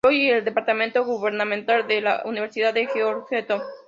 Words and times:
Louis; 0.03 0.23
y 0.23 0.29
en 0.31 0.37
el 0.37 0.43
departamento 0.43 1.05
gubernamental 1.05 1.85
de 1.87 2.01
la 2.01 2.23
Universidad 2.25 2.73
de 2.73 2.87
Georgetown. 2.87 3.61